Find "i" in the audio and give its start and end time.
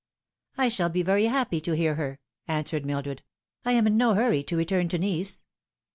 0.57-0.69, 3.65-3.73